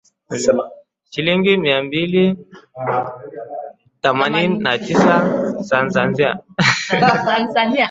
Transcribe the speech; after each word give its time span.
shilingi 1.11 1.57
mia 1.57 1.83
mbili 1.83 2.35
themanini 4.01 4.57
na 4.57 4.77
tisa 4.77 5.43
za 5.59 5.75
Tanzania 6.99 7.75